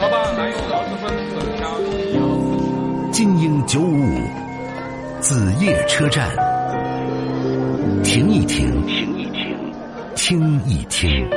[0.00, 1.66] 老板，还有劳斯芬斯加
[3.12, 4.20] 精英九五五，
[5.20, 6.30] 子夜车站，
[8.04, 9.56] 停一停，停一停，
[10.14, 11.28] 听一听。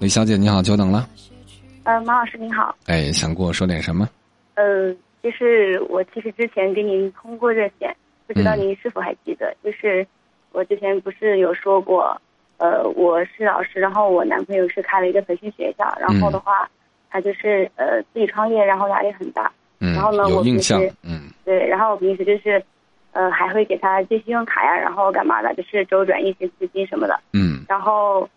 [0.00, 1.08] 李小姐你好，久等了。
[1.84, 2.74] 呃，马老师您好。
[2.86, 4.08] 哎，想跟我说点什么？
[4.54, 4.94] 呃，
[5.24, 9.56] 就是我其实之前跟您通过热线，不知道您是否还记得？
[9.64, 10.06] 就是
[10.52, 12.20] 我之前不是有说过，
[12.58, 16.68] 呃，我是老师，然后我男朋友是开了一个培训学校，然后的话，
[17.08, 19.50] 他就是呃自己创业，然后压力很大。
[19.80, 20.92] 嗯，然后呢，我印象时。
[21.02, 22.62] 嗯对，然后我平时就是，
[23.12, 27.18] 呃，还会给他借信用卡呀，然后干嘛的，就是周转一些资金什么的。
[27.32, 28.28] 嗯然后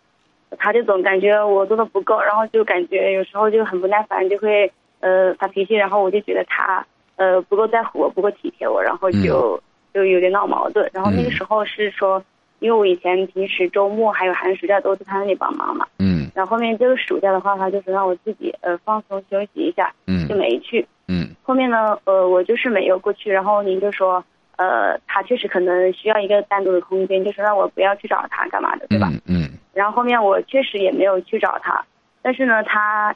[0.56, 6.84] 他就总感觉我做的不够，然后就感觉有时候就很不耐烦，就会呃发脾气，然后我就觉得他
[7.16, 9.60] 呃不够在乎我，不够体贴我，然后就、
[9.94, 10.88] 就有点闹矛盾。
[10.92, 12.22] 然后那个时候是说，
[12.60, 20.86] 因为我以前平时周末还有寒暑假都在他那里帮忙嘛，嗯然后后面这个暑假的话，他就是让我自己呃放松休息一下，嗯就没去。
[21.08, 24.22] 嗯后面呢，呃，我就是没有过去，然后您就说，
[24.56, 29.08] 呃，他确实可能需要一个单独的空间，就是让我不要去找他干嘛的，对吧？
[29.10, 31.82] 嗯嗯然后后面我确实也没有去找他，
[32.20, 33.14] 但是呢，他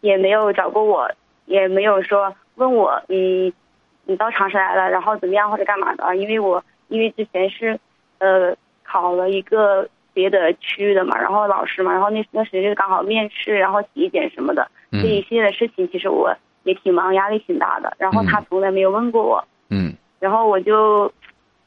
[0.00, 1.10] 也没有找过我，
[1.46, 3.52] 也没有说问我，嗯，
[4.04, 6.14] 你到长沙来了，然后怎么样或者干嘛的啊？
[6.14, 7.78] 因为我因为之前是，
[8.18, 16.34] 呃，考了一个别的区的嘛，然后老师嘛，然后那那时就是刚好面试，然后体检什么的，嗯这一系列的事情，其实我
[16.64, 17.92] 也挺忙，压力挺大的。
[17.98, 21.12] 然后他从来没有问过我，嗯然后我就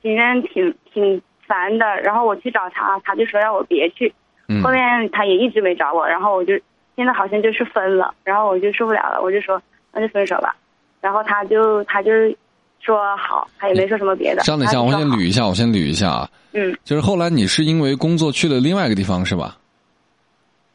[0.02, 1.86] 心里挺挺烦的。
[2.02, 4.14] 然后我去找他，他就说让我别去。
[4.50, 6.54] 嗯后面他也一直没找我，然后我就
[6.96, 10.56] 现在好像就是分了，然后我就受不了了，我就说那就分手吧。
[11.02, 12.12] 然后他就他就
[12.80, 14.44] 说好，他也没说什么别的。
[14.44, 16.30] 稍等一下，我先捋一下，我先捋一下啊。
[16.54, 19.58] 嗯，就是后来你是因为工作去了另外一个地方是吧？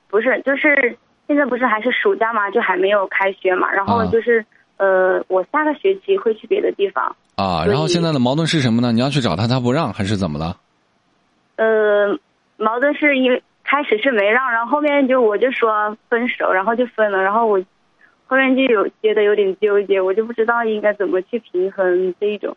[0.09, 4.44] 不是，就是现在不是还是暑假嘛，就还没有开学嘛，然后啊就是、
[4.78, 7.15] 呃，我下个学期会去别的地方。
[7.37, 8.91] 啊，然后现在的矛盾是什么呢？
[8.91, 10.56] 你要去找他，他不让，还是怎么了？
[11.56, 12.19] 呃，
[12.56, 17.62] 矛盾是因为开始是没让，然后后面就我就说分手，然后就分了，然后我
[18.26, 22.56] 后面就有觉得有点纠结，我就不知道应该怎么去平衡这一种。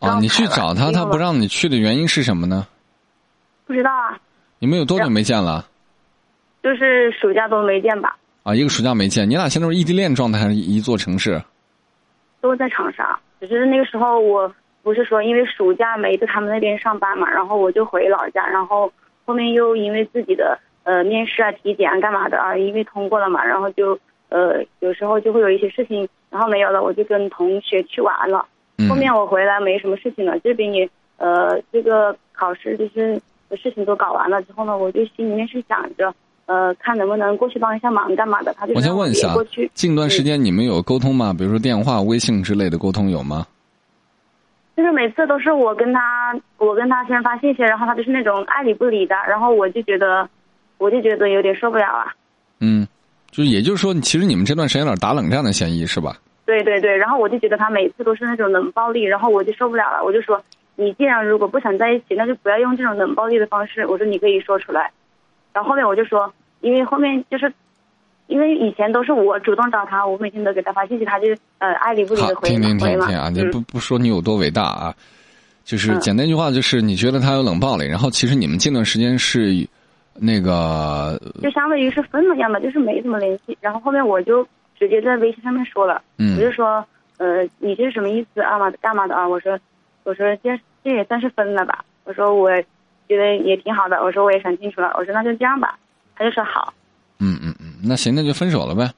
[0.00, 2.66] 啊，你去找他，他不让，你去的原因是什么呢？
[3.66, 4.18] 不知道啊，
[4.58, 5.64] 你们有多久没见了？
[6.60, 11.40] 就是暑假都没见吧，啊，一个暑假没见，你俩现在是异地恋状态还是一座城市？
[12.40, 18.92] 都在长沙，只是那个时候我不是说因为暑假没在他们那边上班嘛，然后我就回老家，然后
[19.26, 23.98] 后面又因为自己的呃面试啊、体检啊、干嘛的啊，因为通过了嘛，然后就
[24.30, 28.46] 呃有时候就会有一些事情，然后没有了，我就跟同学去玩了。
[28.78, 36.14] 嗯后面我回来没什么事情了，这边也呃这个考试就是的事情都搞完了之后呢，我就心里面是想着
[36.44, 38.52] 呃看能不能过去帮一下忙干嘛的。
[38.52, 41.34] 他就我先问一下过去，，近段时间你们有沟通吗？
[41.36, 43.46] 比如说电话、微信之类的沟通有吗？
[44.76, 50.28] 就是每次都是我跟他我跟他先发信息，然后他就是那种爱理不理的，然后我就觉得
[50.76, 52.14] 我就觉得有点受不了啊。
[52.60, 52.86] 嗯，
[53.30, 56.16] 就是也就是说，其实你们这段时间有点打冷战的嫌疑是吧？
[56.44, 60.40] 对对对，然后我就觉得他每次都是那种冷暴力，然后我就受不了了，我就说
[60.74, 63.86] 你既然如果不想在一起，那就不要用这种冷暴力的方式。
[63.86, 64.92] 我说你可以说出来，
[65.54, 67.50] 然后后面我就说，因为后面就是，
[68.28, 71.28] 因为以前都是我主动找他，我每天都给他发信息，他就
[71.58, 73.06] 呃爱理不理的，回听听回嘛。
[73.06, 74.94] 听听啊，你嗯不不说你有多伟大啊，
[75.64, 79.66] 就是嗯简单一句话，就是你觉得他有冷暴力，然后其实你们近段时间是
[80.14, 83.56] 那个就相当于是分了一样的，就是没怎么联系。
[83.60, 84.46] 然后后面我就
[84.78, 86.84] 直接在微信上面说了，嗯我就说，
[87.18, 88.70] 呃，你这是什么意思啊嘛？
[88.80, 89.28] 干嘛的啊？
[89.28, 89.58] 我说，
[90.04, 91.84] 我说这这也算是分了吧？
[92.04, 92.50] 我说我
[93.08, 94.02] 觉得也挺好的。
[94.02, 94.92] 我说我也想清楚了。
[94.98, 95.78] 我说那就这样吧。
[96.18, 96.72] 他就说好，
[97.18, 97.55] 嗯嗯嗯，
[97.86, 98.90] 那行，那就分手了呗。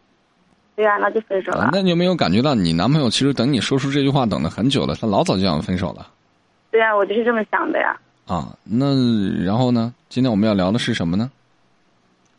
[0.77, 1.65] 对啊，那就分手了。
[1.65, 6.07] 啊，那你有没有感觉到你男朋友其实等你说出这句话等了很久了，他老早就想分手了
[6.71, 7.99] 对啊，我就是这么想的呀。
[8.27, 8.55] 啊？
[8.65, 8.87] 那
[9.45, 9.93] 然后呢？
[10.09, 11.31] 今天我们要聊的是什么呢？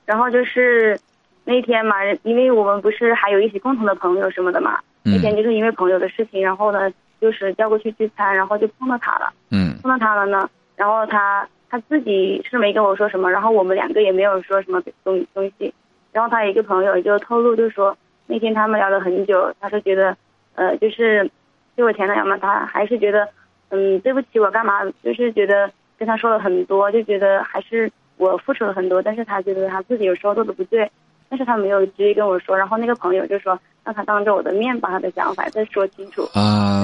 [0.06, 1.00] 然后就是
[1.46, 9.32] 那天嘛，因为我们不是还有一起共同的朋友什么的嘛，嗯那天就是因为朋友的事情，然后呢，就是叫过去聚餐，然后就碰到他了。
[9.52, 15.74] 嗯碰到他了呢，然后他他自己是没跟我说什么，然后我们两个也没有说什么东东西，
[16.12, 17.96] 然后他一个朋友就透露，就说
[18.28, 20.16] 那天他们聊了很久，他是觉得，
[20.56, 21.30] 呃，就是
[21.76, 23.28] 就我前男友嘛，他还是觉得，
[23.70, 30.90] 嗯，对不起我干嘛，就是觉得跟他说了很多，就觉得还是我付出了很多，但是他觉得他自己有时候做的不对，
[31.30, 36.82] 但是他没有直接跟我说，然后那个朋友就说让他当着我的面把他的想法再说清楚，啊、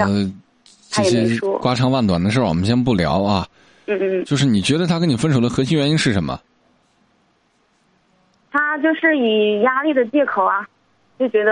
[0.92, 1.57] 他这些也没说。
[1.60, 3.48] 瓜长万短的事儿我们先不聊啊。
[3.88, 6.39] 嗯嗯，嗯，就是你觉得他跟你分手的核心原因是什么？
[8.56, 10.66] 他就是以压力的借口啊，
[11.19, 11.52] 就觉得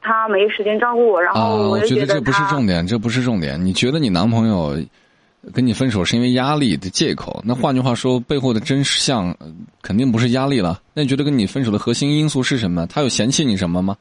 [0.00, 3.64] 他没时间照顾我，然啊，后我觉得这不是重点，这不是重点。
[3.64, 4.76] 你觉得你男朋友
[5.52, 7.40] 跟你分手是因为压力的借口？
[7.44, 9.46] 那换句话说，背后的真相呃
[9.80, 10.80] 肯定不是压力了。
[10.92, 12.84] 那你觉得跟你分手的核心因素是什么？
[12.88, 13.96] 他有嫌弃你什么吗？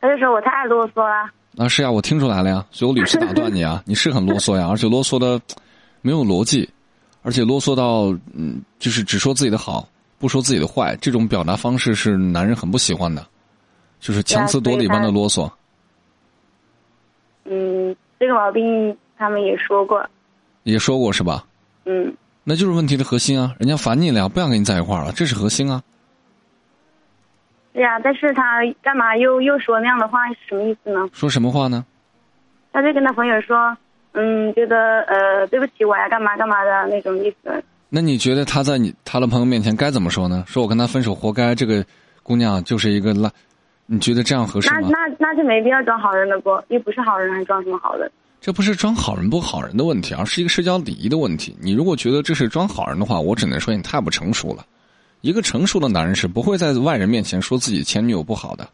[0.00, 1.28] 他就说我太啰嗦了。
[1.56, 5.40] 啊，是呀，我听出来了呀，所以我屡次打断你啊， 你是很啰嗦呀，而且啰嗦的
[6.02, 6.68] 没有逻辑，
[7.22, 9.88] 而且啰嗦到嗯，就是只说自己的好，
[10.18, 13.24] 不说自己的坏，这种表达方式是男人很不喜欢的，
[14.00, 15.50] 就是强词夺理般的啰嗦。
[17.44, 20.04] 嗯，这个毛病他们也说过。
[20.64, 21.44] 也说过是吧？
[21.86, 22.12] 嗯，
[22.44, 23.54] 那就是问题的核心啊！
[23.58, 25.82] 人家烦你了，不想跟你在一块儿了，这是核心啊！
[27.72, 31.08] 对呀、但是他干嘛又又说那样的话，是什么意思呢？
[31.12, 31.86] 说什么话呢？
[32.72, 33.76] 他就跟他朋友说，
[34.12, 37.64] 嗯，觉得呃对不起我呀，干嘛干嘛的那种意思。
[37.90, 40.44] 那你觉得他在你他的朋友面前该怎么说呢？
[40.46, 41.84] 说我跟他分手活该，这个
[42.22, 43.32] 姑娘就是一个烂，
[43.86, 44.80] 你觉得这样合适吗？
[44.82, 46.50] 那那那就没必要装好人了不？
[46.68, 48.10] 又不是好人，还装什么好人？
[48.40, 51.56] 这不是装好人不好人的问题，而是一个社交礼仪的问题。
[51.60, 54.64] 你如果觉得这是装好人的话，我只能说你太不成熟了。
[55.22, 58.68] 一个成熟的男人是不会在外人面前说自己前女友不好的，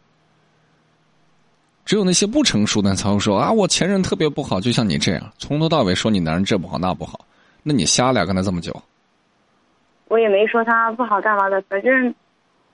[1.87, 7.25] 只有那些不成熟的人才会说啊，我前任特别不好，就像你这样，从头到尾说你男人这不好那不好，
[7.63, 8.75] 那你瞎了跟他这么久。
[10.15, 12.15] 我也没说他不好干嘛的，反正，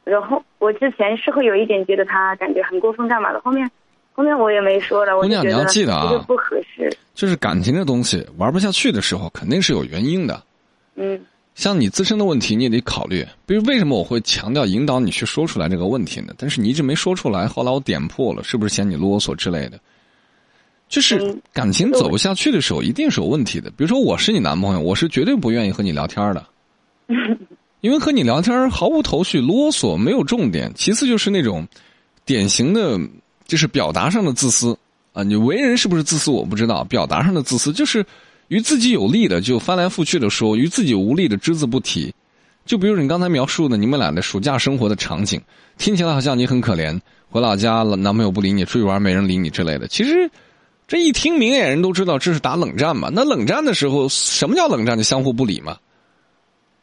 [0.04, 3.66] 然后我之前是会有一点觉得他感觉很过分干嘛的，后面，
[4.12, 6.94] 后面我也没说了，我姑娘你就觉得要记得啊不合适。
[7.14, 10.42] 就是感情这东西玩不下去的时候，肯定是有原因的。
[10.96, 11.19] 嗯
[11.54, 13.26] 像你自身的问题，你也得考虑。
[13.46, 16.34] 比如为什么我会强调引导你去说出来这个问题呢？
[16.37, 19.81] 但是你一直没说出来，后来我点破了，是不是嫌你啰嗦之类的？
[20.88, 23.70] 就是嗯感情走不下去的时候，一定是有问题的。
[23.70, 26.44] 比如说我是你男朋友，我是绝对不愿意和你聊天的，
[27.80, 30.70] 因为和你聊天毫无头绪、啰嗦，没有重点。
[30.74, 31.66] 其次就是那种
[32.24, 32.98] 典型的，
[33.46, 34.76] 就是表达上的自私
[35.12, 35.22] 啊。
[35.22, 38.04] 你为人是不是自私我不知道，表达上的自私就是
[38.48, 42.14] 与自己有利的就翻来覆去的说，与自己无利的只字不提。
[42.66, 45.40] 就比如你刚才描述的你们俩的暑假生活的场景，
[45.78, 49.88] 听起来好像你很可怜，回老家了男朋友不理你，出去玩没人理你之类的。
[49.88, 50.30] 其实
[50.86, 53.08] 这一听明眼人都知道这是打冷战嘛。
[53.10, 54.98] 那冷战的时候，什么叫冷战？
[54.98, 55.76] 就相互不理嘛，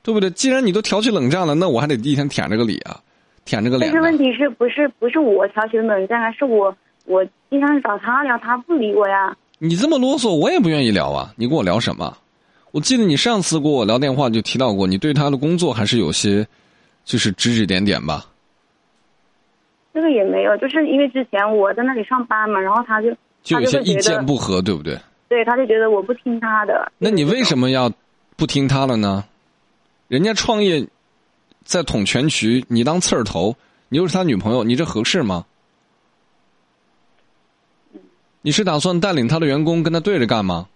[0.04, 0.30] 对不对？
[0.32, 2.98] 既然你都挑起冷战了，那我还得一天舔着个理啊，
[3.46, 3.92] 舔着个脸。
[3.92, 6.32] 但是问题是不是不是我挑起的冷战啊？
[6.32, 9.36] 是我我经常找他聊，他不理我呀。
[9.60, 11.34] 你这么啰嗦，我也不愿意聊啊。
[11.36, 12.18] 你跟我聊什么？
[12.72, 16.46] 我记得你上次跟我聊电话就提到过，你对他的工作还是有些，
[17.04, 18.26] 就是指指点点吧。
[19.94, 23.10] 这个也没有，就是因为之前我在那里上班嘛，然后他就
[23.42, 24.96] 就有些意见不合，对不对？
[25.28, 26.92] 对，他就觉得我不听他的。
[27.00, 27.62] 那你为什么？
[27.62, 27.92] 么要
[28.36, 29.24] 不听他了呢？
[30.08, 30.88] 人家创业
[31.64, 33.56] 在捅全局，你当刺儿头，
[33.90, 35.46] 你又是他女朋友，你这合适吗？
[38.42, 40.70] 你是打算带领他的员工跟他对着干吗？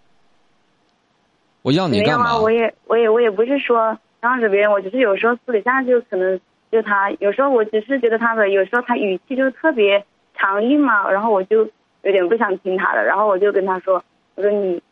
[1.62, 2.38] 我要你干嘛，？
[2.38, 6.38] 我也我也我也不是说让着别人，我只是有时候私底下就可能
[6.70, 10.04] 就他，有时候我只是觉得他的有时候他语气就特别
[10.36, 11.66] 强硬嘛，然后我就
[12.02, 14.82] 有点不想听他的，然后我就跟他说，我说你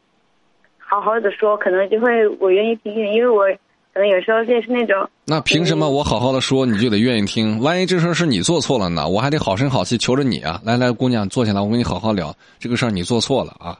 [0.79, 3.45] 好好的说，可能就会我愿意听听，因为我
[3.93, 7.59] 可能有时候就是那种那凭什么我好好的说你就得愿意听？
[7.61, 9.09] 万一这事儿是你做错了呢？
[9.09, 10.61] 我还得好声好气求着你啊！
[10.65, 13.79] 来来，姑娘坐下来，我跟你好好聊这个事儿，你做错了啊，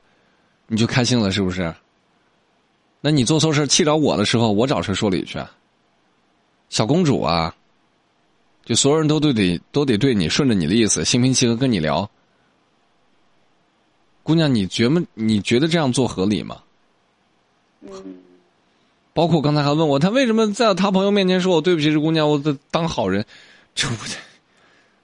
[0.67, 1.73] 你就开心了是不是？
[3.01, 5.51] 那你做错事气着我的时候，我找谁说理去啊？
[6.69, 7.55] 小公主啊，
[8.65, 12.09] 就所有人都都得都得对你顺着你的意思，心平气和跟你聊。
[14.23, 16.61] 姑娘，你觉么你觉得这样做合理吗？
[17.83, 17.91] 嗯
[19.21, 23.23] 包括刚才还问我，他为什么在他朋友面前说我对不起这姑娘，我当好人，
[23.75, 23.97] 这不，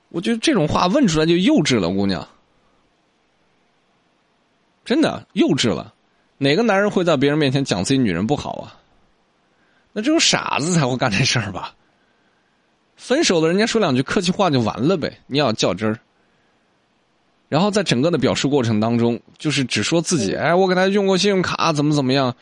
[0.08, 2.26] 我觉得这种话问出来就幼稚了，姑娘，
[4.87, 5.92] 真的幼稚了。
[6.38, 8.80] 哪个男人会在别人面前讲自己女人不好啊？
[9.92, 11.75] 那只有傻子才会干这事儿吧？
[12.96, 15.99] 分手了，人家说两句客气话就完了呗，你要较真儿。
[17.50, 22.35] 然后在整个的表述过程当中，就是只说自己，哎，我给他用过信用卡，怎么怎么样。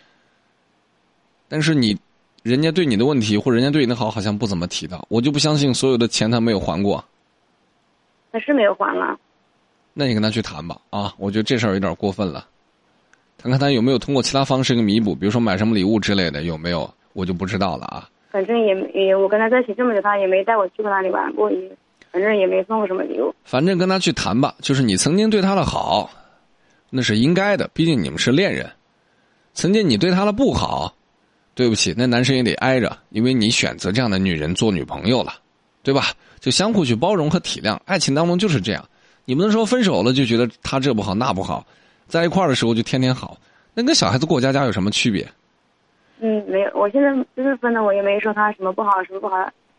[1.54, 1.96] 但是你，
[2.42, 5.06] 人家对你的问题或者人家对你的好，好像不怎么提到。
[5.08, 7.04] 我就不相信所有的钱他没有还过。
[8.32, 9.16] 他是没有还了。
[9.92, 12.44] 那你跟他去谈吧，啊，我觉得这事儿有点过分了。
[13.38, 16.92] 看看他有没有通过其他方式给弥补，比如说买什么礼物之类的，有没有？
[17.12, 18.10] 我就不知道了啊。
[18.32, 21.70] 反正也没也我跟他在一起这么久，他也没带我去过哪里玩过，也
[22.10, 23.32] 反正也没送过什么礼物。
[23.44, 26.10] 反正跟他去谈吧，就是你曾经对他的好，
[26.90, 28.68] 那是应该的，毕竟你们是恋人。
[29.52, 30.92] 曾经你对他的不好，
[31.54, 35.34] 对不起，那男生也得挨着，因为你选择这样的女人做女朋友了，
[35.82, 36.12] 对吧？
[36.40, 38.84] 就相互去包容和体谅，爱情当中就是这样。
[39.24, 41.66] 你不能说分手了就觉得他这不好那不好，
[42.06, 43.38] 在一块儿的时候就天天好，
[43.72, 45.26] 那跟小孩子过家家有什么区别？
[46.20, 49.36] 嗯，没有，我现在就是分了，我也没说他什么不好什么不好。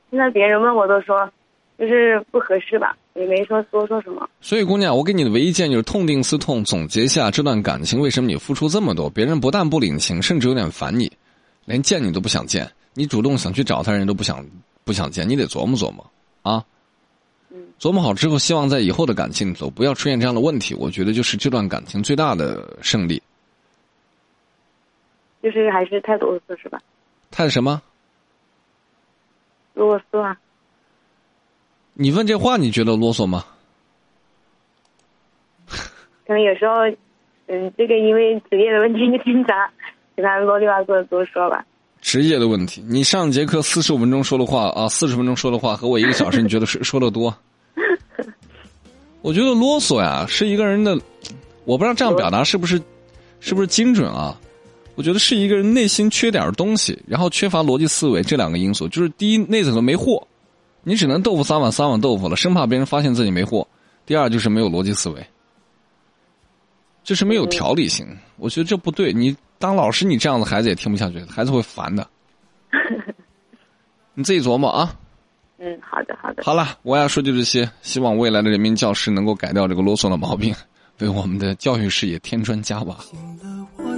[0.10, 1.30] 现在别人问我都说，
[1.78, 4.28] 就是不合适吧，也没说多说什么。
[4.42, 11.12] 所以，姑娘，我给你的唯一建议就是痛定思痛，总结一下这段感情为什么你付出这么多，别人不但不领情，甚至有点烦你，
[11.66, 14.46] 连见你都不想见，你主动想去找他人都不想
[14.84, 16.06] 不想见，你得琢磨琢磨
[16.42, 16.66] 啊。
[17.50, 20.74] 嗯，琢磨好之后，希望在以后的感情里头不要出现这样的问题。
[20.76, 23.22] 我觉得就是这段感情最大的胜利。
[25.44, 26.80] 就是还是太啰嗦是吧？
[27.30, 27.82] 太什么？
[29.74, 30.40] 啰嗦啊！
[31.94, 33.46] 你问这话，你觉得啰嗦吗？
[35.68, 36.74] 可能有时候，
[37.48, 39.44] 嗯，这个因为职业的问题，你经
[40.24, 41.66] 常跟他啰里吧嗦的多说吧。
[42.02, 47.36] 职业的问题，你上节课四十五分钟说的话啊，四十分钟说的话和我一个小时，你觉得 说说的多？
[49.22, 50.96] 我觉得啰嗦呀，是一个人的，
[51.64, 52.80] 我不知道这样表达是不是
[53.40, 54.40] 是不是精准啊？
[54.94, 58.88] 我觉得是一个人内心缺点东西，然后缺乏逻辑思维这两个因素。
[58.88, 60.26] 就是第一，内子头没货，
[60.84, 63.68] 你只能豆腐撒碗撒碗豆腐了，生怕别人发现自己没货。
[64.06, 65.26] 第二就是没有逻辑思维，
[67.04, 68.08] 就是没有条理性。
[68.38, 69.12] 我觉得这不对。
[69.12, 72.08] 你当老师，你这样的孩子也听不下去，孩子会烦的。
[74.14, 74.96] 你自己琢磨啊。
[75.58, 76.44] 嗯，好的，好的。
[76.44, 77.70] 好了，我要说就这些。
[77.82, 80.54] 希望未来的人民教师能够改掉这个啰嗦的毛病，
[81.00, 82.98] 为我们的教育事业添砖加瓦。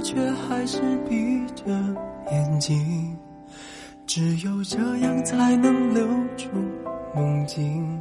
[0.00, 1.64] 却还是闭着
[2.30, 3.16] 眼睛，
[4.06, 6.48] 只有这样才能留住
[7.14, 8.00] 梦境，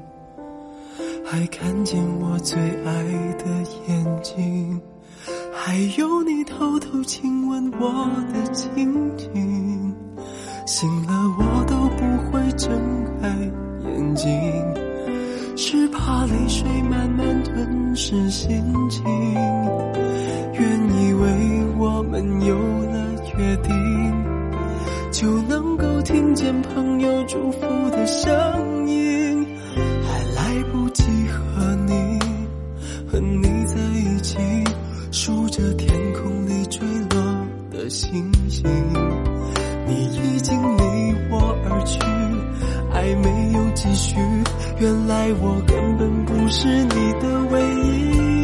[1.25, 3.03] 还看见我最爱
[3.39, 3.45] 的
[3.87, 4.79] 眼睛，
[5.51, 9.95] 还有你偷偷亲吻我的情景，
[10.65, 12.69] 醒了我都不会睁
[13.21, 13.27] 开
[13.89, 14.27] 眼睛，
[15.55, 19.03] 是怕泪水慢慢吞噬心情，
[20.53, 20.61] 原
[21.01, 21.57] 以为。
[21.79, 23.71] 我们有了约定，
[25.11, 27.61] 就能够听见朋友祝福
[27.91, 29.45] 的声音，
[30.03, 32.19] 还来不及和你
[33.07, 34.37] 和你在一起，
[35.11, 35.86] 数着天
[37.89, 38.63] 星星。
[39.87, 41.99] 你已经离我而去，
[42.91, 44.15] 爱没有继续，
[44.79, 48.36] 原来我根本不是你的唯一。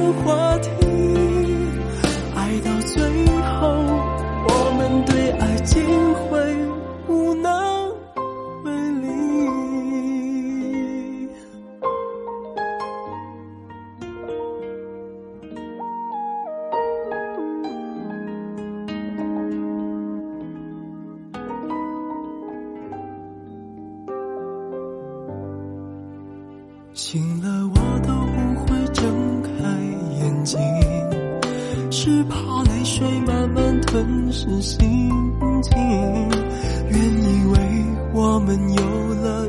[0.00, 0.68] 话题，
[2.34, 3.02] 爱到最
[3.60, 3.68] 后，
[4.48, 5.82] 我们对爱竟
[6.14, 6.30] 会
[7.08, 7.50] 无能
[8.64, 8.70] 为
[9.00, 9.08] 力。
[26.94, 28.21] 醒了，我都。
[33.02, 34.80] 水慢慢吞噬心
[35.60, 35.72] 情。
[36.88, 37.58] 原以为
[38.14, 39.48] 我们有了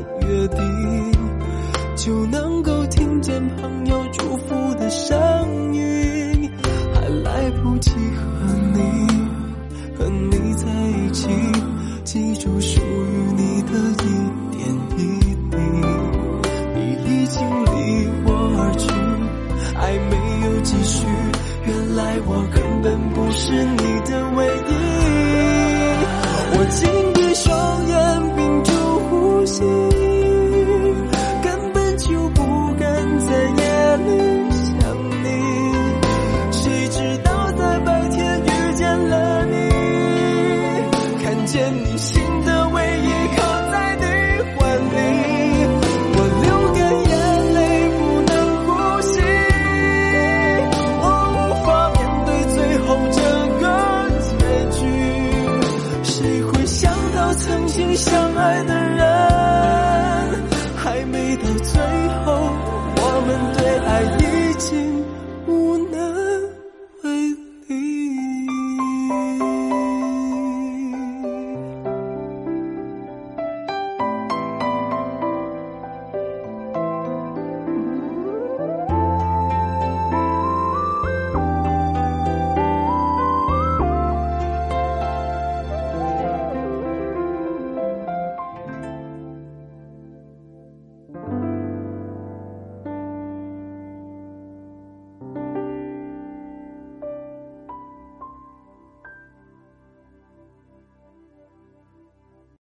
[23.46, 23.83] 是你